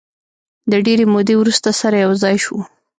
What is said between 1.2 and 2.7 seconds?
وروسته سره یو ځای شوو.